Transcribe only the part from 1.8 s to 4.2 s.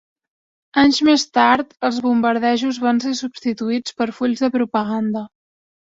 els bombardejos van ser substituïts per